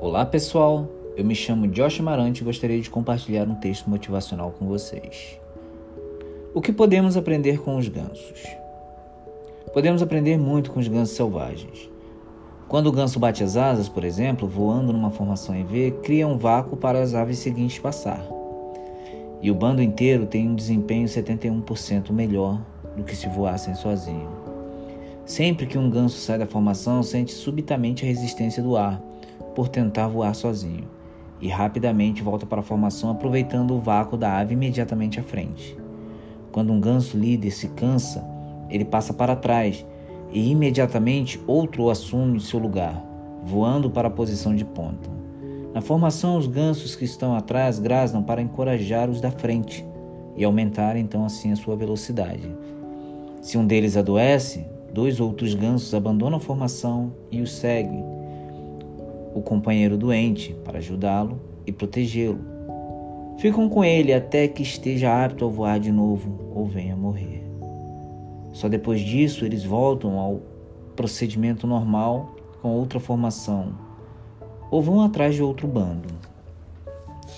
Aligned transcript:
Olá 0.00 0.24
pessoal, 0.24 0.86
eu 1.16 1.24
me 1.24 1.34
chamo 1.34 1.66
Josh 1.66 1.98
Amarante 1.98 2.40
e 2.40 2.44
gostaria 2.44 2.80
de 2.80 2.88
compartilhar 2.88 3.48
um 3.48 3.56
texto 3.56 3.90
motivacional 3.90 4.54
com 4.56 4.64
vocês. 4.64 5.40
O 6.54 6.60
que 6.60 6.72
podemos 6.72 7.16
aprender 7.16 7.60
com 7.60 7.76
os 7.76 7.88
gansos? 7.88 8.46
Podemos 9.74 10.00
aprender 10.00 10.38
muito 10.38 10.70
com 10.70 10.78
os 10.78 10.86
gansos 10.86 11.16
selvagens. 11.16 11.90
Quando 12.68 12.86
o 12.86 12.92
ganso 12.92 13.18
bate 13.18 13.42
as 13.42 13.56
asas, 13.56 13.88
por 13.88 14.04
exemplo, 14.04 14.46
voando 14.46 14.92
numa 14.92 15.10
formação 15.10 15.52
em 15.52 15.64
V, 15.64 15.90
cria 16.00 16.28
um 16.28 16.38
vácuo 16.38 16.76
para 16.76 17.02
as 17.02 17.12
aves 17.12 17.40
seguintes 17.40 17.80
passar. 17.80 18.24
E 19.42 19.50
o 19.50 19.54
bando 19.54 19.82
inteiro 19.82 20.26
tem 20.26 20.48
um 20.48 20.54
desempenho 20.54 21.08
71% 21.08 22.12
melhor 22.12 22.64
do 22.96 23.02
que 23.02 23.16
se 23.16 23.28
voassem 23.28 23.74
sozinho. 23.74 24.30
Sempre 25.26 25.66
que 25.66 25.76
um 25.76 25.90
ganso 25.90 26.18
sai 26.18 26.38
da 26.38 26.46
formação, 26.46 27.02
sente 27.02 27.32
subitamente 27.32 28.04
a 28.04 28.08
resistência 28.08 28.62
do 28.62 28.76
ar 28.76 29.07
por 29.58 29.66
tentar 29.66 30.06
voar 30.06 30.36
sozinho 30.36 30.84
e 31.40 31.48
rapidamente 31.48 32.22
volta 32.22 32.46
para 32.46 32.60
a 32.60 32.62
formação 32.62 33.10
aproveitando 33.10 33.74
o 33.74 33.80
vácuo 33.80 34.16
da 34.16 34.38
ave 34.38 34.54
imediatamente 34.54 35.18
à 35.18 35.22
frente. 35.24 35.76
Quando 36.52 36.72
um 36.72 36.78
ganso 36.78 37.18
líder 37.18 37.50
se 37.50 37.66
cansa, 37.70 38.24
ele 38.70 38.84
passa 38.84 39.12
para 39.12 39.34
trás 39.34 39.84
e 40.30 40.52
imediatamente 40.52 41.42
outro 41.44 41.82
o 41.82 41.90
assume 41.90 42.38
seu 42.38 42.60
lugar, 42.60 43.04
voando 43.42 43.90
para 43.90 44.06
a 44.06 44.12
posição 44.12 44.54
de 44.54 44.64
ponta. 44.64 45.10
Na 45.74 45.80
formação, 45.80 46.36
os 46.36 46.46
gansos 46.46 46.94
que 46.94 47.04
estão 47.04 47.34
atrás 47.34 47.80
grasnam 47.80 48.22
para 48.22 48.40
encorajar 48.40 49.10
os 49.10 49.20
da 49.20 49.32
frente 49.32 49.84
e 50.36 50.44
aumentar 50.44 50.96
então 50.96 51.24
assim 51.24 51.50
a 51.50 51.56
sua 51.56 51.74
velocidade. 51.74 52.48
Se 53.42 53.58
um 53.58 53.66
deles 53.66 53.96
adoece, 53.96 54.64
dois 54.94 55.18
outros 55.18 55.52
gansos 55.56 55.92
abandonam 55.94 56.38
a 56.38 56.40
formação 56.40 57.12
e 57.28 57.40
os 57.40 57.50
seguem 57.50 58.27
o 59.34 59.42
companheiro 59.42 59.96
doente 59.96 60.54
para 60.64 60.78
ajudá-lo 60.78 61.40
e 61.66 61.72
protegê-lo. 61.72 62.40
Ficam 63.38 63.68
com 63.68 63.84
ele 63.84 64.12
até 64.12 64.48
que 64.48 64.62
esteja 64.62 65.24
apto 65.24 65.44
a 65.44 65.48
voar 65.48 65.78
de 65.78 65.92
novo 65.92 66.52
ou 66.54 66.66
venha 66.66 66.96
morrer. 66.96 67.44
Só 68.52 68.68
depois 68.68 69.00
disso 69.00 69.44
eles 69.44 69.64
voltam 69.64 70.18
ao 70.18 70.40
procedimento 70.96 71.66
normal 71.66 72.34
com 72.60 72.70
outra 72.70 72.98
formação 72.98 73.74
ou 74.70 74.82
vão 74.82 75.02
atrás 75.02 75.34
de 75.34 75.42
outro 75.42 75.68
bando. 75.68 76.08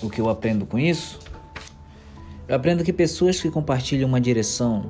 O 0.01 0.09
que 0.09 0.19
eu 0.19 0.29
aprendo 0.29 0.65
com 0.65 0.79
isso? 0.79 1.19
Eu 2.47 2.55
aprendo 2.55 2.83
que 2.83 2.91
pessoas 2.91 3.39
que 3.39 3.51
compartilham 3.51 4.09
uma 4.09 4.19
direção 4.19 4.89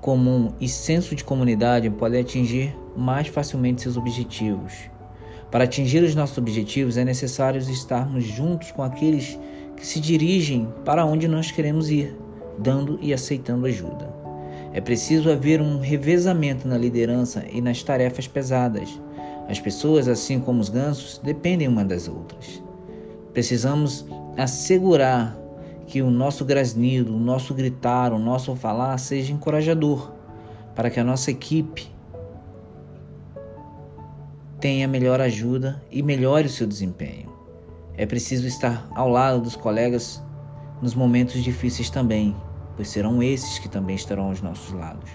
comum 0.00 0.52
e 0.60 0.68
senso 0.68 1.14
de 1.14 1.22
comunidade 1.22 1.88
podem 1.88 2.20
atingir 2.20 2.76
mais 2.96 3.28
facilmente 3.28 3.82
seus 3.82 3.96
objetivos 3.96 4.90
para 5.52 5.64
atingir 5.64 6.02
os 6.02 6.14
nossos 6.14 6.38
objetivos 6.38 6.96
é 6.96 7.04
necessário 7.04 7.60
estarmos 7.60 8.24
juntos 8.24 8.72
com 8.72 8.82
aqueles 8.82 9.38
que 9.76 9.86
se 9.86 10.00
dirigem 10.00 10.66
para 10.82 11.04
onde 11.04 11.28
nós 11.28 11.50
queremos 11.50 11.90
ir, 11.90 12.16
dando 12.58 12.98
e 13.02 13.12
aceitando 13.12 13.66
ajuda. 13.66 14.10
É 14.72 14.80
preciso 14.80 15.30
haver 15.30 15.60
um 15.60 15.78
revezamento 15.78 16.66
na 16.66 16.78
liderança 16.78 17.44
e 17.52 17.60
nas 17.60 17.82
tarefas 17.82 18.26
pesadas. 18.26 18.98
As 19.46 19.60
pessoas, 19.60 20.08
assim 20.08 20.40
como 20.40 20.58
os 20.58 20.70
gansos, 20.70 21.20
dependem 21.22 21.68
uma 21.68 21.84
das 21.84 22.08
outras. 22.08 22.62
Precisamos 23.34 24.06
assegurar 24.38 25.36
que 25.86 26.00
o 26.00 26.10
nosso 26.10 26.46
grasnido, 26.46 27.14
o 27.14 27.20
nosso 27.20 27.52
gritar, 27.52 28.14
o 28.14 28.18
nosso 28.18 28.56
falar 28.56 28.96
seja 28.96 29.34
encorajador, 29.34 30.12
para 30.74 30.88
que 30.88 30.98
a 30.98 31.04
nossa 31.04 31.30
equipe 31.30 31.92
tenha 34.62 34.86
melhor 34.86 35.20
ajuda 35.20 35.82
e 35.90 36.04
melhore 36.04 36.46
o 36.46 36.50
seu 36.50 36.68
desempenho. 36.68 37.28
É 37.96 38.06
preciso 38.06 38.46
estar 38.46 38.88
ao 38.94 39.08
lado 39.08 39.40
dos 39.40 39.56
colegas 39.56 40.22
nos 40.80 40.94
momentos 40.94 41.42
difíceis 41.42 41.90
também, 41.90 42.34
pois 42.76 42.88
serão 42.88 43.20
esses 43.20 43.58
que 43.58 43.68
também 43.68 43.96
estarão 43.96 44.28
aos 44.28 44.40
nossos 44.40 44.72
lados. 44.72 45.10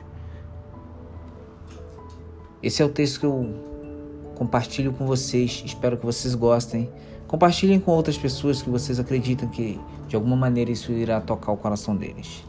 Esse 2.61 2.81
é 2.81 2.85
o 2.85 2.89
texto 2.89 3.21
que 3.21 3.25
eu 3.25 4.33
compartilho 4.35 4.91
com 4.91 5.07
vocês, 5.07 5.63
espero 5.65 5.97
que 5.97 6.05
vocês 6.05 6.35
gostem. 6.35 6.89
Compartilhem 7.25 7.79
com 7.79 7.91
outras 7.91 8.17
pessoas 8.17 8.61
que 8.61 8.69
vocês 8.69 8.99
acreditam 8.99 9.47
que 9.47 9.79
de 10.09 10.15
alguma 10.17 10.35
maneira 10.35 10.71
isso 10.71 10.91
irá 10.91 11.21
tocar 11.21 11.53
o 11.53 11.57
coração 11.57 11.95
deles. 11.95 12.43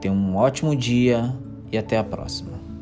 Tenham 0.00 0.16
um 0.16 0.34
ótimo 0.34 0.74
dia 0.74 1.32
e 1.70 1.78
até 1.78 1.98
a 1.98 2.04
próxima. 2.04 2.77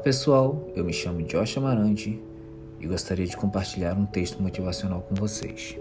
Pessoal, 0.00 0.66
eu 0.74 0.82
me 0.82 0.94
chamo 0.94 1.22
Josh 1.22 1.58
Amarante 1.58 2.18
e 2.80 2.86
gostaria 2.86 3.26
de 3.26 3.36
compartilhar 3.36 3.94
um 3.98 4.06
texto 4.06 4.42
motivacional 4.42 5.02
com 5.02 5.14
vocês. 5.14 5.76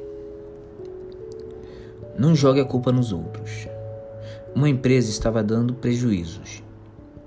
Não 2.18 2.36
jogue 2.36 2.60
a 2.60 2.66
culpa 2.66 2.92
nos 2.92 3.14
outros. 3.14 3.68
Uma 4.54 4.68
empresa 4.68 5.10
estava 5.10 5.42
dando 5.42 5.74
prejuízos 5.74 6.62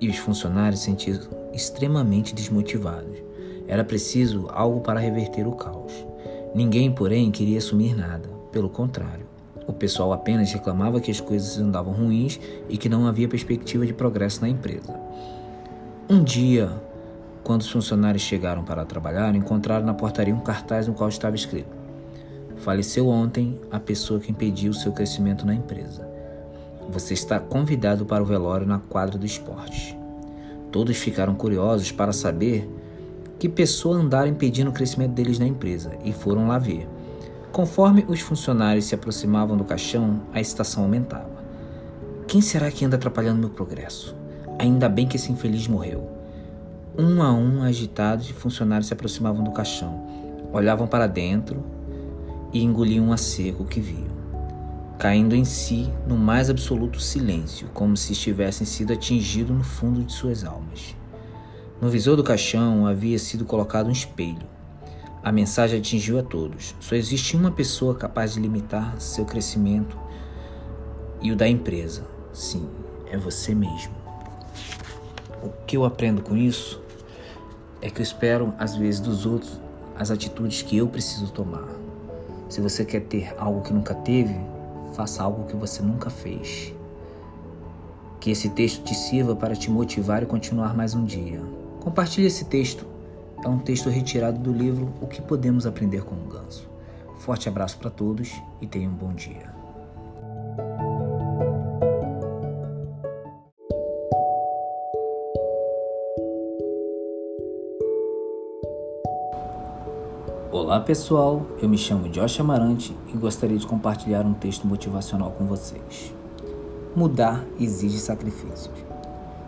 e 0.01 0.09
os 0.09 0.19
funcionários 0.19 0.81
se 0.81 0.87
sentiam 0.87 1.19
extremamente 1.55 2.35
desmotivados. 2.35 3.23
Era 3.67 3.85
preciso 3.85 4.49
algo 4.51 4.81
para 4.81 5.01
reverter 5.01 5.47
o 5.47 5.53
caos. 5.53 5.93
Ninguém, 6.55 6.93
porém, 6.93 7.31
queria 7.31 7.57
assumir 7.57 7.97
nada. 7.97 8.29
Pelo 8.51 8.69
contrário, 8.69 9.25
o 9.67 9.73
pessoal 9.73 10.13
apenas 10.13 10.53
reclamava 10.53 11.01
que 11.01 11.11
as 11.11 11.21
coisas 11.21 11.59
andavam 11.59 11.95
ruins 11.95 12.39
e 12.69 12.77
que 12.77 12.89
não 12.89 13.07
havia 13.07 13.29
perspectiva 13.29 13.87
de 13.87 13.95
progresso 13.95 14.43
na 14.43 14.49
empresa. 14.49 15.01
Um 16.13 16.23
dia, 16.23 16.71
quando 17.43 17.63
os 17.63 17.71
funcionários 17.71 18.23
chegaram 18.23 18.63
para 18.63 18.85
trabalhar, 18.85 19.35
encontraram 19.35 19.87
na 19.87 19.95
portaria 19.95 20.35
um 20.35 20.41
cartaz 20.41 20.87
no 20.87 20.93
qual 20.93 21.09
estava 21.09 21.35
escrito: 21.35 21.75
Faleceu 22.59 23.09
ontem 23.09 23.59
a 23.71 23.81
pessoa 23.81 24.21
que 24.21 24.31
impediu 24.31 24.75
seu 24.75 24.93
crescimento 24.93 25.47
na 25.47 25.55
empresa. 25.55 26.07
Você 26.91 27.15
está 27.15 27.41
convidado 27.41 28.05
para 28.05 28.23
o 28.23 28.27
velório 28.27 28.67
na 28.67 28.79
quadra 28.79 29.17
do 29.17 29.25
esporte. 29.25 29.99
Todos 30.71 30.99
ficaram 30.99 31.35
curiosos 31.35 31.91
para 31.91 32.13
saber 32.13 32.69
que 33.39 33.49
pessoa 33.49 33.97
andara 33.97 34.29
impedindo 34.29 34.69
o 34.69 34.75
crescimento 34.75 35.13
deles 35.13 35.39
na 35.39 35.47
empresa 35.47 35.93
e 36.05 36.13
foram 36.13 36.47
lá 36.47 36.59
ver. 36.59 36.87
Conforme 37.53 38.05
os 38.07 38.21
funcionários 38.21 38.85
se 38.85 38.95
aproximavam 38.95 39.57
do 39.57 39.65
caixão, 39.65 40.21
a 40.31 40.43
excitação 40.43 40.83
aumentava. 40.83 41.43
Quem 42.29 42.43
será 42.43 42.71
que 42.71 42.85
anda 42.85 42.97
atrapalhando 42.97 43.41
meu 43.41 43.49
progresso? 43.49 44.21
Ainda 44.59 44.89
bem 44.89 45.07
que 45.07 45.17
esse 45.17 45.33
infeliz 45.33 45.67
morreu. 45.67 46.09
Um 46.97 47.23
a 47.23 47.33
um, 47.33 47.63
agitados, 47.63 48.29
funcionários 48.29 48.87
se 48.87 48.93
aproximavam 48.93 49.43
do 49.43 49.51
caixão, 49.51 50.07
olhavam 50.53 50.87
para 50.87 51.07
dentro 51.07 51.65
e 52.53 52.63
engoliam 52.63 53.13
a 53.13 53.17
seco 53.17 53.65
que 53.65 53.81
viam, 53.81 54.13
caindo 54.99 55.35
em 55.35 55.45
si 55.45 55.91
no 56.07 56.17
mais 56.17 56.51
absoluto 56.51 57.01
silêncio, 57.01 57.69
como 57.73 57.97
se 57.97 58.13
estivessem 58.13 58.67
sido 58.67 58.93
atingidos 58.93 59.57
no 59.57 59.65
fundo 59.65 60.03
de 60.03 60.13
suas 60.13 60.45
almas. 60.45 60.95
No 61.81 61.89
visor 61.89 62.15
do 62.17 62.23
caixão 62.23 62.87
havia 62.87 63.19
sido 63.19 63.45
colocado 63.45 63.89
um 63.89 63.93
espelho. 63.93 64.47
A 65.25 65.33
mensagem 65.33 65.79
atingiu 65.79 66.19
a 66.19 66.23
todos. 66.23 66.75
Só 66.79 66.95
existe 66.95 67.37
uma 67.37 67.51
pessoa 67.51 67.95
capaz 67.95 68.35
de 68.35 68.41
limitar 68.41 69.01
seu 69.01 69.25
crescimento 69.25 69.97
e 71.21 71.33
o 71.33 71.37
da 71.37 71.49
empresa. 71.49 72.05
Sim, 72.33 72.69
é 73.11 73.17
você 73.17 73.55
mesmo. 73.55 74.02
O 75.43 75.51
que 75.67 75.77
eu 75.77 75.85
aprendo 75.85 76.23
com 76.23 76.37
isso 76.37 76.81
é 77.81 77.91
que 77.91 78.01
eu 78.01 78.03
espero, 78.03 78.55
às 78.59 78.77
vezes, 78.77 79.01
dos 79.01 79.27
outros 79.27 79.61
as 79.99 80.11
atitudes 80.11 80.63
que 80.63 80.77
eu 80.77 80.89
preciso 80.89 81.31
tomar. 81.33 81.69
Se 82.49 82.61
você 82.61 82.85
quer 82.85 83.01
ter 83.01 83.35
algo 83.39 83.63
que 83.63 83.73
nunca 83.73 83.95
teve, 83.95 84.35
faça 84.95 85.23
algo 85.23 85.47
que 85.47 85.57
você 85.57 85.83
nunca 85.83 86.11
fez. 86.11 86.75
Que 88.21 88.31
esse 88.31 88.51
texto 88.51 88.83
te 88.85 88.95
sirva 88.95 89.35
para 89.35 89.57
te 89.57 89.71
motivar 89.71 90.23
e 90.23 90.27
continuar 90.27 90.75
mais 90.75 90.95
um 90.95 91.05
dia. 91.05 91.41
Compartilhe 91.81 92.27
esse 92.27 92.45
texto. 92.45 92.87
É 93.45 93.49
um 93.49 93.59
texto 93.59 93.89
retirado 93.89 94.39
do 94.39 94.53
livro 94.53 94.93
O 95.01 95.07
que 95.07 95.21
Podemos 95.21 95.67
Aprender 95.67 96.05
com 96.05 96.15
o 96.15 96.29
Ganso. 96.29 96.69
Forte 97.19 97.49
abraço 97.49 97.79
para 97.79 97.91
todos 97.91 98.31
e 98.61 98.67
tenham 98.67 98.93
um 98.93 98.97
bom 98.97 99.13
dia. 99.13 99.62
Olá 110.73 110.81
pessoal, 110.81 111.43
eu 111.61 111.69
me 111.69 111.77
chamo 111.77 112.09
Josh 112.09 112.41
Amarante 112.41 112.97
e 113.13 113.17
gostaria 113.19 113.59
de 113.59 113.67
compartilhar 113.67 114.25
um 114.25 114.33
texto 114.33 114.67
motivacional 114.67 115.31
com 115.33 115.45
vocês. 115.45 116.15
Mudar 116.97 117.45
exige 117.61 117.99
sacrifícios. 117.99 118.73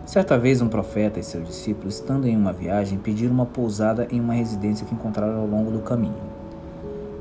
Certa 0.05 0.37
vez 0.37 0.61
um 0.61 0.67
profeta 0.67 1.19
e 1.19 1.23
seus 1.23 1.47
discípulos, 1.47 1.95
estando 1.95 2.27
em 2.27 2.37
uma 2.37 2.53
viagem, 2.53 2.99
pediram 2.99 3.33
uma 3.33 3.45
pousada 3.47 4.07
em 4.11 4.21
uma 4.21 4.35
residência 4.35 4.85
que 4.85 4.93
encontraram 4.93 5.39
ao 5.39 5.47
longo 5.47 5.71
do 5.71 5.79
caminho. 5.79 6.13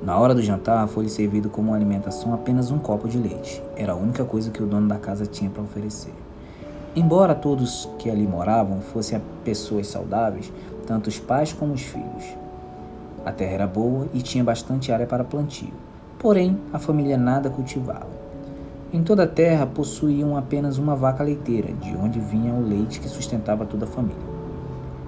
Na 0.02 0.18
hora 0.18 0.34
do 0.34 0.42
jantar, 0.42 0.86
foi-lhe 0.86 1.08
servido 1.08 1.48
como 1.48 1.72
alimentação 1.72 2.34
apenas 2.34 2.70
um 2.70 2.78
copo 2.78 3.08
de 3.08 3.16
leite. 3.16 3.62
Era 3.74 3.94
a 3.94 3.96
única 3.96 4.22
coisa 4.22 4.50
que 4.50 4.62
o 4.62 4.66
dono 4.66 4.86
da 4.86 4.98
casa 4.98 5.24
tinha 5.24 5.48
para 5.48 5.62
oferecer. 5.62 6.12
Embora 6.94 7.34
todos 7.34 7.88
que 7.98 8.10
ali 8.10 8.26
moravam 8.26 8.82
fossem 8.82 9.18
pessoas 9.42 9.86
saudáveis, 9.86 10.52
tanto 10.86 11.06
os 11.06 11.18
pais 11.18 11.54
como 11.54 11.72
os 11.72 11.80
filhos. 11.80 12.43
A 13.24 13.32
terra 13.32 13.52
era 13.52 13.66
boa 13.66 14.06
e 14.12 14.20
tinha 14.20 14.44
bastante 14.44 14.92
área 14.92 15.06
para 15.06 15.24
plantio, 15.24 15.72
porém 16.18 16.58
a 16.72 16.78
família 16.78 17.16
nada 17.16 17.48
cultivava. 17.48 18.14
Em 18.92 19.02
toda 19.02 19.24
a 19.24 19.26
terra 19.26 19.66
possuíam 19.66 20.36
apenas 20.36 20.76
uma 20.76 20.94
vaca 20.94 21.24
leiteira, 21.24 21.72
de 21.72 21.96
onde 21.96 22.20
vinha 22.20 22.52
o 22.52 22.62
leite 22.62 23.00
que 23.00 23.08
sustentava 23.08 23.64
toda 23.64 23.86
a 23.86 23.88
família. 23.88 24.34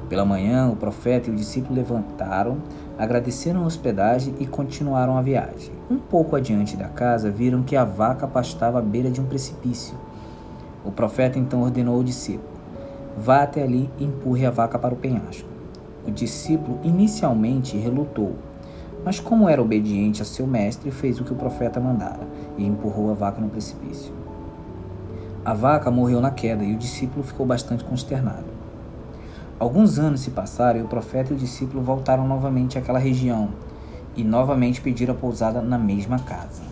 Pela 0.09 0.25
manhã, 0.25 0.69
o 0.69 0.77
profeta 0.77 1.29
e 1.29 1.33
o 1.33 1.37
discípulo 1.37 1.75
levantaram, 1.75 2.59
agradeceram 2.97 3.65
a 3.65 3.67
hospedagem 3.67 4.35
e 4.39 4.47
continuaram 4.47 5.19
a 5.19 5.23
viagem. 5.23 5.73
Um 5.91 5.99
pouco 5.99 6.37
adiante 6.37 6.77
da 6.77 6.89
casa, 6.89 7.31
viram 7.31 7.63
que 7.63 7.77
a 7.77 7.85
vaca 7.85 8.27
pastava 8.27 8.79
à 8.79 8.83
beira 8.83 9.11
de 9.11 9.21
um 9.21 9.27
precipício. 9.27 9.97
O 10.85 10.91
profeta 10.93 11.39
então 11.39 11.63
ordenou 11.63 11.97
ao 11.97 12.05
discípulo: 12.05 12.49
Vá 13.17 13.43
até 13.43 13.63
ali 13.63 13.91
e 13.99 14.05
empurre 14.05 14.47
a 14.47 14.51
vaca 14.51 14.79
para 14.79 14.95
o 14.95 14.97
penhasco. 14.97 15.56
O 16.07 16.11
discípulo 16.11 16.79
inicialmente 16.85 17.77
relutou, 17.77 18.37
mas, 19.05 19.21
como 19.21 19.49
era 19.49 19.63
obediente 19.63 20.23
a 20.23 20.25
seu 20.25 20.47
mestre, 20.47 20.91
fez 20.91 21.21
o 21.21 21.25
que 21.25 21.33
o 21.33 21.37
profeta 21.37 21.81
mandara 21.81 22.27
e 22.57 22.65
empurrou 22.65 23.11
a 23.11 23.15
vaca 23.15 23.41
no 23.41 23.49
precipício. 23.49 24.13
A 25.45 25.55
vaca 25.55 25.91
morreu 25.91 26.21
na 26.21 26.31
queda 26.31 26.65
e 26.65 26.75
o 26.75 26.79
discípulo 26.79 27.25
ficou 27.25 27.47
bastante 27.47 27.85
consternado. 27.85 28.57
Alguns 29.59 29.99
anos 29.99 30.21
se 30.21 30.31
passaram 30.31 30.81
e 30.81 30.83
o 30.83 30.89
profeta 30.89 31.33
e 31.33 31.37
o 31.37 31.39
discípulo 31.39 31.83
voltaram 31.83 32.27
novamente 32.27 32.77
àquela 32.77 32.99
região 32.99 33.51
e 34.17 34.25
novamente 34.25 34.81
pediram 34.81 35.15
a 35.15 35.17
pousada 35.17 35.63
na 35.63 35.79
mesma 35.79 36.19
casa. 36.19 36.63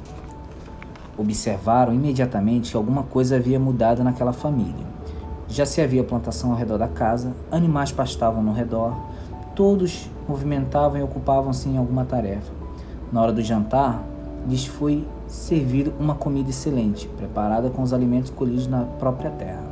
Observaram 1.17 1.95
imediatamente 1.95 2.73
que 2.73 2.77
alguma 2.77 3.05
coisa 3.05 3.37
havia 3.37 3.61
mudado 3.61 4.03
naquela 4.03 4.33
família. 4.33 4.87
Já 5.49 5.65
se 5.65 5.81
havia 5.81 6.03
plantação 6.03 6.51
ao 6.51 6.57
redor 6.57 6.79
da 6.79 6.89
casa, 6.89 7.33
animais 7.53 7.93
pastavam 7.93 8.43
no 8.43 8.53
redor, 8.53 8.97
todos 9.55 10.11
movimentavam 10.29 10.99
e 10.99 11.03
ocupavam-se 11.03 11.69
em 11.69 11.77
alguma 11.77 12.05
tarefa. 12.05 12.53
Na 13.13 13.23
hora 13.23 13.33
do 13.33 13.43
jantar, 13.43 14.03
lhes 14.49 14.67
foi 14.67 15.07
servido 15.27 15.93
uma 15.99 16.15
comida 16.15 16.51
excelente, 16.51 17.09
preparada 17.09 17.71
com 17.71 17.83
os 17.83 17.93
alimentos 17.93 18.31
colhidos 18.31 18.67
na 18.67 18.83
própria 18.83 19.31
terra, 19.31 19.65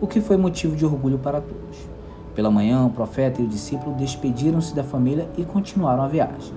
o 0.00 0.06
que 0.06 0.20
foi 0.20 0.36
motivo 0.36 0.76
de 0.76 0.84
orgulho 0.84 1.18
para 1.18 1.40
todos. 1.40 1.88
Pela 2.34 2.50
manhã, 2.50 2.84
o 2.84 2.90
profeta 2.90 3.40
e 3.40 3.44
o 3.44 3.48
discípulo 3.48 3.96
despediram-se 3.96 4.74
da 4.74 4.84
família 4.84 5.28
e 5.38 5.44
continuaram 5.44 6.02
a 6.02 6.08
viagem. 6.08 6.52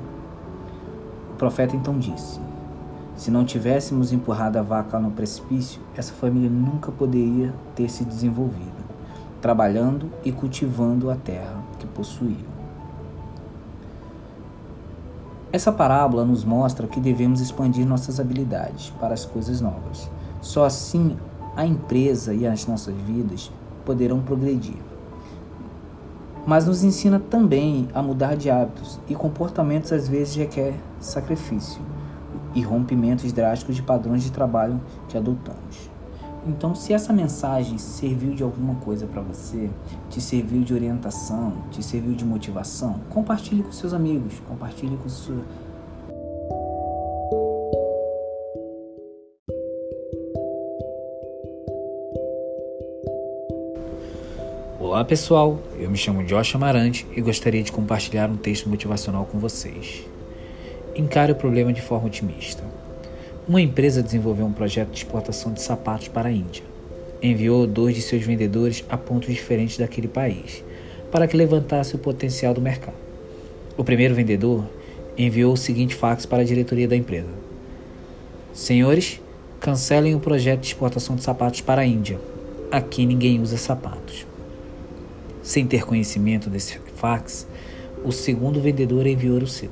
O 1.31 1.35
profeta 1.35 1.75
então 1.75 1.97
disse: 1.97 2.39
Se 3.15 3.31
não 3.31 3.45
tivéssemos 3.45 4.11
empurrado 4.11 4.59
a 4.59 4.61
vaca 4.61 4.99
no 4.99 5.11
precipício, 5.11 5.81
essa 5.95 6.13
família 6.13 6.49
nunca 6.49 6.91
poderia 6.91 7.53
ter 7.75 7.89
se 7.89 8.03
desenvolvido, 8.03 8.83
trabalhando 9.41 10.11
e 10.25 10.33
cultivando 10.33 11.09
a 11.09 11.15
terra 11.15 11.63
que 11.79 11.87
possuíam. 11.87 12.48
Essa 15.51 15.71
parábola 15.71 16.23
nos 16.23 16.43
mostra 16.43 16.87
que 16.87 16.99
devemos 16.99 17.41
expandir 17.41 17.85
nossas 17.85 18.19
habilidades 18.19 18.91
para 18.99 19.13
as 19.13 19.25
coisas 19.25 19.61
novas. 19.61 20.09
Só 20.41 20.65
assim 20.65 21.17
a 21.55 21.65
empresa 21.65 22.33
e 22.33 22.45
as 22.45 22.67
nossas 22.67 22.95
vidas 22.95 23.51
poderão 23.83 24.21
progredir 24.21 24.77
mas 26.49 26.65
nos 26.65 26.83
ensina 26.83 27.19
também 27.19 27.87
a 27.93 28.01
mudar 28.01 28.35
de 28.35 28.49
hábitos 28.49 28.99
e 29.07 29.13
comportamentos 29.13 29.91
às 29.91 30.07
vezes 30.07 30.35
requer 30.35 30.73
sacrifício 30.99 31.79
e 32.55 32.61
rompimentos 32.63 33.31
drásticos 33.31 33.75
de 33.75 33.83
padrões 33.83 34.23
de 34.23 34.31
trabalho 34.31 34.81
que 35.07 35.15
adotamos. 35.15 35.91
Então, 36.47 36.73
se 36.73 36.93
essa 36.93 37.11
mensagem 37.11 37.77
serviu 37.77 38.33
de 38.33 38.43
alguma 38.43 38.75
coisa 38.75 39.05
para 39.05 39.21
você, 39.21 39.69
te 40.09 40.21
serviu 40.21 40.61
de 40.61 40.73
orientação, 40.73 41.53
te 41.69 41.83
serviu 41.83 42.13
de 42.13 42.25
motivação, 42.25 43.01
compartilhe 43.09 43.63
com 43.63 43.71
seus 43.71 43.93
amigos, 43.93 44.33
compartilhe 44.47 44.97
com 44.97 45.09
sua 45.09 45.43
Olá 54.79 55.05
pessoal, 55.05 55.59
eu 55.77 55.89
me 55.89 55.97
chamo 55.97 56.23
Josh 56.23 56.55
Amarante 56.55 57.05
e 57.15 57.21
gostaria 57.21 57.61
de 57.61 57.71
compartilhar 57.71 58.29
um 58.29 58.35
texto 58.35 58.67
motivacional 58.67 59.25
com 59.25 59.37
vocês. 59.37 60.03
Encare 60.95 61.31
o 61.31 61.35
problema 61.35 61.71
de 61.71 61.81
forma 61.81 62.07
otimista. 62.07 62.63
Uma 63.49 63.59
empresa 63.59 64.03
desenvolveu 64.03 64.45
um 64.45 64.53
projeto 64.53 64.91
de 64.91 64.97
exportação 64.99 65.51
de 65.51 65.59
sapatos 65.59 66.07
para 66.07 66.29
a 66.29 66.31
Índia. 66.31 66.63
Enviou 67.19 67.65
dois 67.65 67.95
de 67.95 68.01
seus 68.03 68.23
vendedores 68.23 68.85
a 68.87 68.95
pontos 68.95 69.33
diferentes 69.33 69.75
daquele 69.75 70.07
país, 70.07 70.63
para 71.11 71.27
que 71.27 71.35
levantasse 71.35 71.95
o 71.95 71.97
potencial 71.97 72.53
do 72.53 72.61
mercado. 72.61 72.93
O 73.75 73.83
primeiro 73.83 74.13
vendedor 74.13 74.69
enviou 75.17 75.53
o 75.53 75.57
seguinte 75.57 75.95
fax 75.95 76.27
para 76.27 76.43
a 76.43 76.45
diretoria 76.45 76.87
da 76.87 76.95
empresa: 76.95 77.31
Senhores, 78.53 79.19
cancelem 79.59 80.13
o 80.13 80.19
projeto 80.19 80.59
de 80.59 80.67
exportação 80.67 81.15
de 81.15 81.23
sapatos 81.23 81.61
para 81.61 81.81
a 81.81 81.85
Índia. 81.87 82.19
Aqui 82.71 83.03
ninguém 83.03 83.41
usa 83.41 83.57
sapatos. 83.57 84.27
Sem 85.41 85.65
ter 85.65 85.87
conhecimento 85.87 86.51
desse 86.51 86.77
fax, 86.97 87.47
o 88.05 88.11
segundo 88.11 88.61
vendedor 88.61 89.07
enviou 89.07 89.39
o 89.39 89.47
seu. 89.47 89.71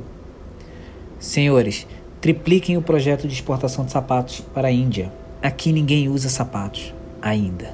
Senhores, 1.19 1.85
tripliquem 2.27 2.75
o 2.75 2.81
projeto 2.81 3.25
de 3.25 3.33
exportação 3.33 3.85
de 3.85 3.91
sapatos 3.94 4.41
para 4.53 4.68
a 4.68 4.71
Índia. 4.71 5.09
Aqui 5.41 5.71
ninguém 5.71 6.09
usa 6.09 6.27
sapatos 6.27 6.94
ainda. 7.21 7.74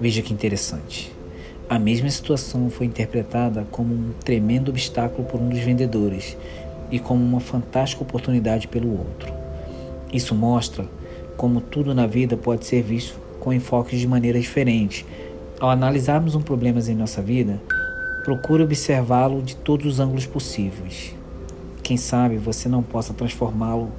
Veja 0.00 0.20
que 0.20 0.32
interessante. 0.32 1.14
A 1.68 1.78
mesma 1.78 2.10
situação 2.10 2.68
foi 2.68 2.86
interpretada 2.86 3.64
como 3.70 3.94
um 3.94 4.10
tremendo 4.24 4.70
obstáculo 4.70 5.28
por 5.28 5.40
um 5.40 5.48
dos 5.48 5.60
vendedores 5.60 6.36
e 6.90 6.98
como 6.98 7.22
uma 7.22 7.38
fantástica 7.38 8.02
oportunidade 8.02 8.66
pelo 8.66 8.90
outro. 8.90 9.32
Isso 10.12 10.34
mostra 10.34 10.84
como 11.36 11.60
tudo 11.60 11.94
na 11.94 12.08
vida 12.08 12.36
pode 12.36 12.66
ser 12.66 12.82
visto 12.82 13.16
com 13.38 13.52
enfoques 13.52 14.00
de 14.00 14.08
maneira 14.08 14.40
diferente 14.40 15.06
ao 15.60 15.70
analisarmos 15.70 16.34
um 16.34 16.42
problema 16.42 16.80
em 16.80 16.96
nossa 16.96 17.22
vida, 17.22 17.62
procure 18.24 18.64
observá-lo 18.64 19.40
de 19.40 19.54
todos 19.54 19.86
os 19.86 20.00
ângulos 20.00 20.26
possíveis. 20.26 21.14
Quem 21.84 21.98
sabe 21.98 22.38
você 22.38 22.66
não 22.66 22.82
possa 22.82 23.12
transformá-lo, 23.12 23.92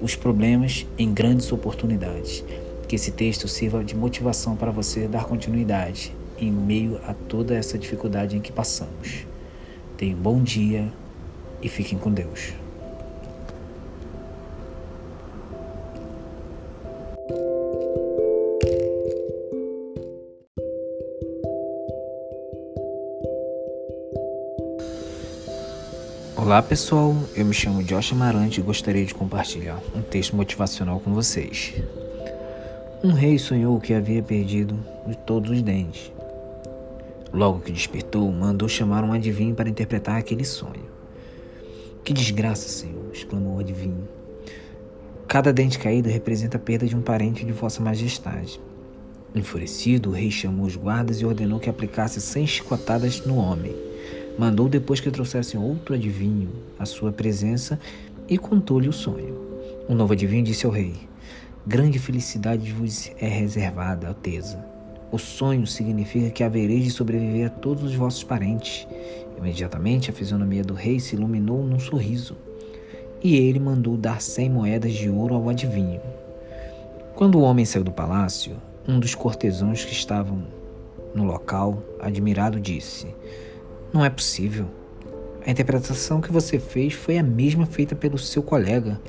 os 0.00 0.14
problemas, 0.14 0.86
em 0.96 1.12
grandes 1.12 1.50
oportunidades. 1.50 2.44
Que 2.86 2.94
esse 2.94 3.10
texto 3.10 3.48
sirva 3.48 3.82
de 3.82 3.96
motivação 3.96 4.54
para 4.54 4.70
você 4.70 5.08
dar 5.08 5.24
continuidade 5.24 6.14
em 6.38 6.48
meio 6.52 7.00
a 7.08 7.12
toda 7.12 7.56
essa 7.56 7.76
dificuldade 7.76 8.36
em 8.36 8.40
que 8.40 8.52
passamos. 8.52 9.26
Tenha 9.96 10.14
um 10.14 10.20
bom 10.20 10.40
dia 10.40 10.92
e 11.60 11.68
fiquem 11.68 11.98
com 11.98 12.12
Deus. 12.12 12.52
Olá 26.48 26.62
pessoal, 26.62 27.14
eu 27.36 27.44
me 27.44 27.52
chamo 27.52 27.84
Josh 27.84 28.14
Amarante 28.14 28.58
e 28.58 28.62
gostaria 28.62 29.04
de 29.04 29.12
compartilhar 29.14 29.78
um 29.94 30.00
texto 30.00 30.34
motivacional 30.34 30.98
com 30.98 31.12
vocês. 31.12 31.74
Um 33.04 33.12
rei 33.12 33.38
sonhou 33.38 33.78
que 33.78 33.92
havia 33.92 34.22
perdido 34.22 34.74
todos 35.26 35.50
os 35.50 35.60
dentes. 35.60 36.10
Logo 37.34 37.60
que 37.60 37.70
despertou, 37.70 38.32
mandou 38.32 38.66
chamar 38.66 39.04
um 39.04 39.12
adivinho 39.12 39.54
para 39.54 39.68
interpretar 39.68 40.16
aquele 40.16 40.42
sonho. 40.42 40.86
Que 42.02 42.14
desgraça, 42.14 42.66
senhor! 42.66 43.10
exclamou 43.12 43.56
o 43.56 43.60
adivinho. 43.60 44.08
Cada 45.28 45.52
dente 45.52 45.78
caído 45.78 46.08
representa 46.08 46.56
a 46.56 46.60
perda 46.60 46.86
de 46.86 46.96
um 46.96 47.02
parente 47.02 47.44
de 47.44 47.52
Vossa 47.52 47.82
Majestade. 47.82 48.58
Enfurecido, 49.34 50.08
o 50.08 50.14
rei 50.14 50.30
chamou 50.30 50.64
os 50.64 50.76
guardas 50.76 51.20
e 51.20 51.26
ordenou 51.26 51.60
que 51.60 51.68
aplicasse 51.68 52.22
cem 52.22 52.46
chicotadas 52.46 53.20
no 53.26 53.36
homem. 53.36 53.87
Mandou 54.38 54.68
depois 54.68 55.00
que 55.00 55.10
trouxessem 55.10 55.58
outro 55.58 55.96
adivinho 55.96 56.48
à 56.78 56.86
sua 56.86 57.10
presença 57.10 57.76
e 58.28 58.38
contou-lhe 58.38 58.88
o 58.88 58.92
sonho. 58.92 59.36
O 59.88 59.94
novo 59.94 60.12
adivinho 60.12 60.44
disse 60.44 60.64
ao 60.64 60.70
rei: 60.70 60.94
Grande 61.66 61.98
felicidade 61.98 62.70
vos 62.70 63.10
é 63.18 63.26
reservada, 63.26 64.06
Alteza. 64.06 64.64
O 65.10 65.18
sonho 65.18 65.66
significa 65.66 66.30
que 66.30 66.44
havereis 66.44 66.84
de 66.84 66.90
sobreviver 66.92 67.48
a 67.48 67.50
todos 67.50 67.82
os 67.82 67.94
vossos 67.94 68.22
parentes. 68.22 68.86
Imediatamente 69.36 70.08
a 70.08 70.14
fisionomia 70.14 70.62
do 70.62 70.74
rei 70.74 71.00
se 71.00 71.16
iluminou 71.16 71.64
num 71.64 71.80
sorriso, 71.80 72.36
e 73.20 73.34
ele 73.34 73.58
mandou 73.58 73.96
dar 73.96 74.20
cem 74.20 74.48
moedas 74.48 74.92
de 74.92 75.10
ouro 75.10 75.34
ao 75.34 75.48
adivinho. 75.48 76.00
Quando 77.16 77.38
o 77.38 77.42
homem 77.42 77.64
saiu 77.64 77.82
do 77.82 77.90
palácio, 77.90 78.56
um 78.86 79.00
dos 79.00 79.16
cortesãos 79.16 79.84
que 79.84 79.92
estavam 79.92 80.44
no 81.12 81.24
local, 81.24 81.82
admirado, 81.98 82.60
disse: 82.60 83.08
não 83.92 84.04
é 84.04 84.10
possível. 84.10 84.66
A 85.46 85.50
interpretação 85.50 86.20
que 86.20 86.30
você 86.30 86.58
fez 86.58 86.92
foi 86.92 87.16
a 87.16 87.22
mesma 87.22 87.64
feita 87.64 87.96
pelo 87.96 88.18
seu 88.18 88.42
colega. 88.42 89.00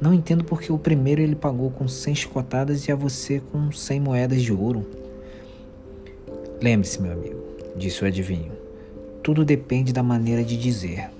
Não 0.00 0.14
entendo 0.14 0.44
porque 0.44 0.72
o 0.72 0.78
primeiro 0.78 1.20
ele 1.20 1.34
pagou 1.34 1.70
com 1.70 1.88
100 1.88 2.14
chicotadas 2.14 2.86
e 2.86 2.92
a 2.92 2.96
você 2.96 3.40
com 3.50 3.72
100 3.72 4.00
moedas 4.00 4.42
de 4.42 4.52
ouro. 4.52 4.86
Lembre-se, 6.62 7.02
meu 7.02 7.12
amigo, 7.12 7.42
disse 7.76 8.04
o 8.04 8.06
adivinho. 8.06 8.52
Tudo 9.22 9.44
depende 9.44 9.92
da 9.92 10.02
maneira 10.02 10.44
de 10.44 10.56
dizer. 10.56 11.10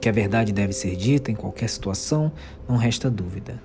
Que 0.00 0.08
a 0.08 0.12
verdade 0.12 0.52
deve 0.52 0.72
ser 0.72 0.94
dita 0.94 1.32
em 1.32 1.34
qualquer 1.34 1.68
situação, 1.68 2.30
não 2.68 2.76
resta 2.76 3.10
dúvida. 3.10 3.60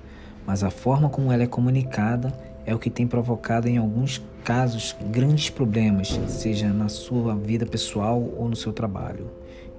Mas 0.46 0.63
a 0.63 0.72
forma 0.72 1.10
como 1.10 1.32
ela 1.32 1.44
é 1.44 1.48
comunicada 1.48 2.34
é 2.65 2.74
o 2.74 2.79
que 2.79 2.89
tem 2.89 3.08
provocado 3.08 3.67
em 3.67 3.77
alguns 3.77 4.22
casos 4.43 4.96
grandes 5.10 5.50
problemas, 5.50 6.20
seja 6.27 6.67
na 6.67 6.89
sua 6.89 7.36
vida 7.36 7.65
pessoal 7.65 8.22
ou 8.38 8.50
no 8.50 8.55
seu 8.55 8.74
trabalho. 8.74 9.29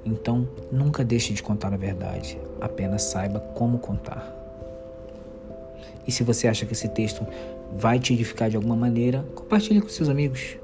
Então, 0.04 0.48
nunca 0.70 1.04
deixe 1.04 1.32
de 1.32 1.42
contar 1.42 1.72
a 1.72 1.76
verdade, 1.76 2.38
apenas 2.60 3.02
saiba 3.02 3.40
como 3.40 3.78
contar. 3.78 4.34
E 6.06 6.12
se 6.12 6.22
você 6.22 6.46
acha 6.46 6.66
que 6.66 6.74
esse 6.74 6.88
texto 6.88 7.26
vai 7.72 7.98
te 7.98 8.12
edificar 8.12 8.50
de 8.50 8.56
alguma 8.56 8.76
maneira, 8.76 9.24
compartilhe 9.34 9.80
com 9.80 9.88
seus 9.88 10.08
amigos. 10.08 10.58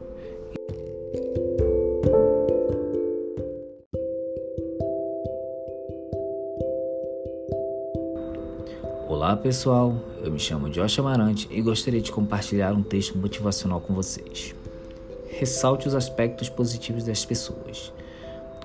Olá 9.10 9.36
pessoal, 9.36 9.96
eu 10.22 10.30
me 10.30 10.38
chamo 10.38 10.70
Josh 10.70 11.00
Amarante 11.00 11.48
e 11.50 11.60
gostaria 11.60 12.00
de 12.00 12.12
compartilhar 12.12 12.72
um 12.72 12.80
texto 12.80 13.18
motivacional 13.18 13.80
com 13.80 13.92
vocês. 13.92 14.54
Ressalte 15.28 15.88
os 15.88 15.96
aspectos 15.96 16.48
positivos 16.48 17.02
das 17.02 17.24
pessoas. 17.24 17.92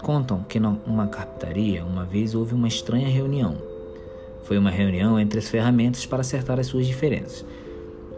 Contam 0.03 0.43
que 0.43 0.59
numa 0.59 1.07
carpintaria, 1.07 1.83
uma 1.83 2.05
vez 2.05 2.35
houve 2.35 2.53
uma 2.53 2.67
estranha 2.67 3.07
reunião. 3.07 3.57
Foi 4.43 4.59
uma 4.59 4.69
reunião 4.69 5.19
entre 5.19 5.39
as 5.39 5.49
ferramentas 5.49 6.05
para 6.05 6.21
acertar 6.21 6.59
as 6.59 6.67
suas 6.67 6.85
diferenças. 6.85 7.43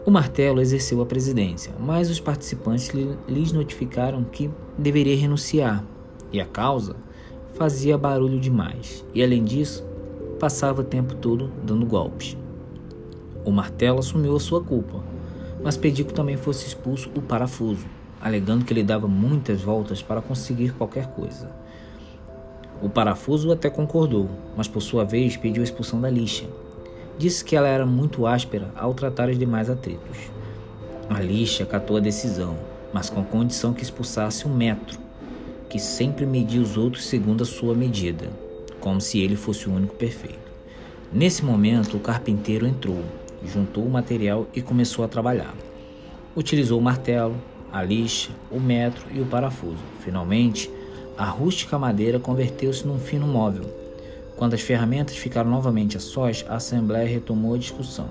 O 0.06 0.12
martelo 0.12 0.60
exerceu 0.60 1.02
a 1.02 1.06
presidência, 1.06 1.72
mas 1.80 2.10
os 2.10 2.20
participantes 2.20 2.90
lhes 3.26 3.54
notificaram 3.54 4.26
que 4.26 4.52
deveria 4.78 5.16
renunciar, 5.16 5.82
e 6.30 6.42
a 6.42 6.46
causa 6.46 6.98
fazia 7.54 7.98
barulho 7.98 8.38
demais, 8.38 9.06
e 9.14 9.24
além 9.24 9.46
disso, 9.46 9.82
passava 10.38 10.82
o 10.82 10.86
tempo 10.86 11.16
todo 11.16 11.52
dando 11.64 11.86
golpes. 11.86 12.38
O 13.44 13.52
martelo 13.52 14.00
assumiu 14.00 14.36
a 14.36 14.40
sua 14.40 14.64
culpa, 14.64 15.02
mas 15.64 15.76
pediu 15.76 16.06
que 16.06 16.14
também 16.14 16.38
fosse 16.38 16.68
expulso 16.68 17.10
o 17.16 17.22
parafuso, 17.22 17.86
alegando 18.22 18.64
que 18.64 18.74
ele 18.74 18.84
dava 18.84 19.08
muitas 19.08 19.62
voltas 19.62 20.02
para 20.02 20.22
conseguir 20.22 20.74
qualquer 20.74 21.08
coisa. 21.08 21.50
O 22.82 22.90
parafuso 22.90 23.52
até 23.52 23.70
concordou, 23.70 24.30
mas 24.56 24.68
por 24.68 24.82
sua 24.82 25.04
vez 25.04 25.36
pediu 25.36 25.62
a 25.62 25.64
expulsão 25.64 26.00
da 26.00 26.10
lixa. 26.10 26.46
Disse 27.18 27.44
que 27.44 27.56
ela 27.56 27.68
era 27.68 27.86
muito 27.86 28.28
áspera 28.28 28.72
ao 28.76 28.94
tratar 28.94 29.30
os 29.30 29.40
demais 29.40 29.70
atritos. 29.70 30.30
A 31.10 31.20
lixa 31.20 31.64
acatou 31.64 31.98
a 31.98 32.02
decisão, 32.02 32.56
mas 32.94 33.10
com 33.10 33.22
a 33.22 33.24
condição 33.24 33.74
que 33.74 33.82
expulsasse 33.82 34.48
um 34.48 34.54
metro, 34.54 35.00
que 35.70 35.80
sempre 35.80 36.26
media 36.26 36.62
os 36.62 36.78
outros 36.78 37.06
segundo 37.06 37.42
a 37.42 37.46
sua 37.46 37.74
medida, 37.74 38.30
como 38.88 39.02
se 39.02 39.20
ele 39.20 39.36
fosse 39.36 39.68
o 39.68 39.74
único 39.74 39.96
perfeito. 39.96 40.40
Nesse 41.12 41.44
momento, 41.44 41.98
o 41.98 42.00
carpinteiro 42.00 42.66
entrou, 42.66 43.04
juntou 43.46 43.84
o 43.84 43.90
material 43.90 44.48
e 44.56 44.62
começou 44.62 45.04
a 45.04 45.10
trabalhar. 45.10 45.54
Utilizou 46.34 46.80
o 46.80 46.82
martelo, 46.82 47.36
a 47.70 47.84
lixa, 47.84 48.30
o 48.50 48.62
metro 48.62 49.06
e 49.14 49.20
o 49.20 49.26
parafuso. 49.26 49.84
Finalmente, 50.00 50.72
a 51.18 51.26
rústica 51.26 51.78
madeira 51.78 52.18
converteu-se 52.18 52.88
num 52.88 52.98
fino 52.98 53.28
móvel. 53.28 53.66
Quando 54.38 54.54
as 54.54 54.62
ferramentas 54.62 55.18
ficaram 55.18 55.52
novamente 55.52 55.98
a 55.98 56.00
sós, 56.00 56.46
a 56.48 56.56
Assembleia 56.56 57.10
retomou 57.10 57.56
a 57.56 57.58
discussão. 57.58 58.08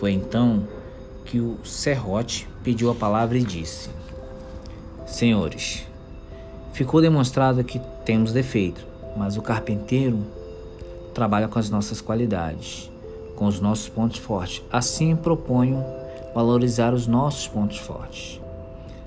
Foi 0.00 0.12
então 0.12 0.66
que 1.26 1.38
o 1.38 1.58
serrote 1.62 2.48
pediu 2.64 2.90
a 2.90 2.94
palavra 2.94 3.36
e 3.36 3.44
disse: 3.44 3.90
Senhores, 5.04 5.86
ficou 6.72 7.02
demonstrado 7.02 7.62
que 7.62 7.78
temos 8.06 8.32
defeito, 8.32 8.90
mas 9.16 9.36
o 9.36 9.42
carpinteiro 9.42 10.18
trabalha 11.12 11.48
com 11.48 11.58
as 11.58 11.70
nossas 11.70 12.00
qualidades, 12.00 12.90
com 13.36 13.46
os 13.46 13.60
nossos 13.60 13.88
pontos 13.88 14.18
fortes. 14.18 14.62
Assim 14.70 15.14
proponho 15.14 15.84
valorizar 16.34 16.94
os 16.94 17.06
nossos 17.06 17.46
pontos 17.48 17.78
fortes. 17.78 18.40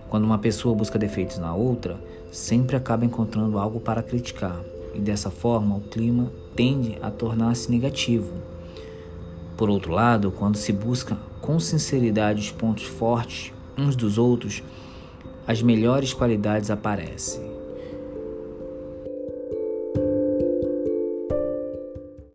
Quando 0.10 0.24
uma 0.24 0.38
pessoa 0.38 0.76
busca 0.76 1.00
defeitos 1.00 1.38
na 1.38 1.54
outra, 1.54 1.98
sempre 2.32 2.76
acaba 2.76 3.06
encontrando 3.06 3.58
algo 3.58 3.80
para 3.80 4.04
criticar, 4.04 4.60
e 4.94 5.00
dessa 5.00 5.30
forma 5.30 5.76
o 5.76 5.82
clima 5.82 6.32
tende 6.56 6.98
a 7.02 7.10
tornar-se 7.10 7.72
negativo. 7.72 8.32
Por 9.58 9.70
outro 9.70 9.92
lado, 9.92 10.32
quando 10.32 10.58
se 10.58 10.72
busca 10.72 11.18
com 11.42 11.60
sinceridade 11.60 12.42
os 12.42 12.52
pontos 12.52 12.84
fortes 12.84 13.54
uns 13.78 13.96
dos 13.96 14.18
outros, 14.18 14.64
as 15.48 15.62
melhores 15.62 16.14
qualidades 16.14 16.70
aparecem. 16.70 17.55